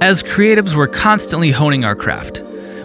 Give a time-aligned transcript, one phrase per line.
[0.00, 2.42] As creatives, we're constantly honing our craft.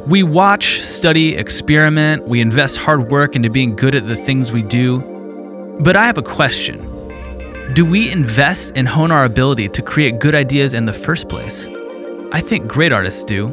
[0.07, 4.63] We watch, study, experiment, we invest hard work into being good at the things we
[4.63, 5.77] do.
[5.81, 6.79] But I have a question
[7.75, 11.67] Do we invest and hone our ability to create good ideas in the first place?
[12.31, 13.47] I think great artists do.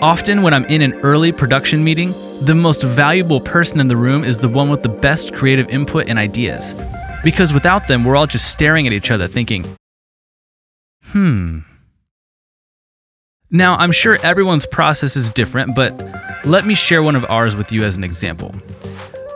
[0.00, 2.12] Often, when I'm in an early production meeting,
[2.46, 6.08] the most valuable person in the room is the one with the best creative input
[6.08, 6.74] and ideas.
[7.22, 9.76] Because without them, we're all just staring at each other thinking,
[11.08, 11.58] hmm.
[13.54, 15.92] Now, I'm sure everyone's process is different, but
[16.46, 18.54] let me share one of ours with you as an example.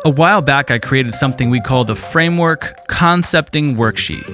[0.06, 4.26] A while back, I created something we call the Framework Concepting Worksheet.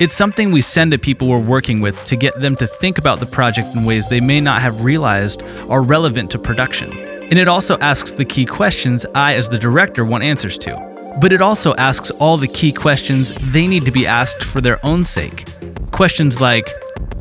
[0.00, 3.20] It's something we send to people we're working with to get them to think about
[3.20, 6.92] the project in ways they may not have realized are relevant to production.
[6.92, 11.16] And it also asks the key questions I, as the director, want answers to.
[11.20, 14.84] But it also asks all the key questions they need to be asked for their
[14.84, 15.46] own sake.
[15.92, 16.68] Questions like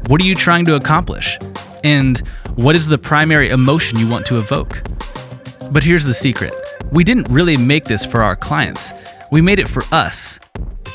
[0.08, 1.38] What are you trying to accomplish?
[1.84, 2.20] And
[2.56, 4.82] what is the primary emotion you want to evoke?
[5.72, 6.54] But here's the secret
[6.92, 8.92] we didn't really make this for our clients,
[9.32, 10.40] we made it for us.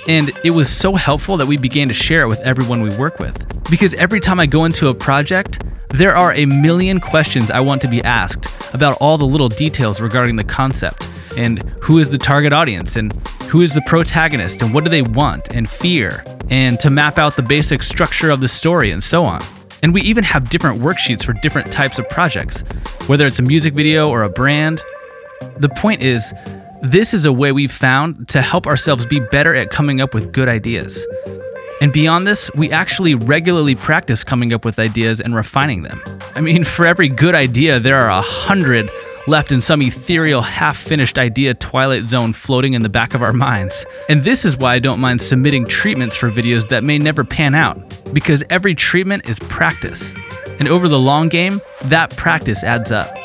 [0.06, 3.18] And it was so helpful that we began to share it with everyone we work
[3.18, 3.36] with.
[3.70, 7.80] Because every time I go into a project, there are a million questions I want
[7.82, 12.18] to be asked about all the little details regarding the concept and who is the
[12.18, 13.12] target audience and
[13.44, 17.36] who is the protagonist and what do they want and fear and to map out
[17.36, 19.40] the basic structure of the story and so on.
[19.84, 22.62] And we even have different worksheets for different types of projects,
[23.06, 24.82] whether it's a music video or a brand.
[25.58, 26.32] The point is,
[26.80, 30.32] this is a way we've found to help ourselves be better at coming up with
[30.32, 31.06] good ideas.
[31.82, 36.00] And beyond this, we actually regularly practice coming up with ideas and refining them.
[36.34, 38.88] I mean, for every good idea, there are a hundred
[39.26, 43.32] left in some ethereal, half finished idea twilight zone floating in the back of our
[43.32, 43.86] minds.
[44.08, 47.54] And this is why I don't mind submitting treatments for videos that may never pan
[47.54, 47.76] out,
[48.12, 50.14] because every treatment is practice.
[50.58, 53.16] And over the long game, that practice adds up.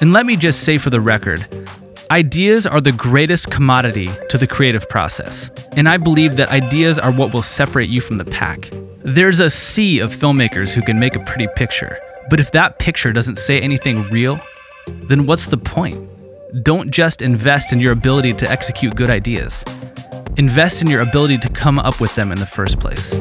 [0.00, 1.46] And let me just say for the record,
[2.10, 7.12] Ideas are the greatest commodity to the creative process, and I believe that ideas are
[7.12, 8.68] what will separate you from the pack.
[9.04, 13.12] There's a sea of filmmakers who can make a pretty picture, but if that picture
[13.12, 14.40] doesn't say anything real,
[14.86, 16.08] then what's the point?
[16.62, 19.64] Don't just invest in your ability to execute good ideas.
[20.36, 23.14] Invest in your ability to come up with them in the first place.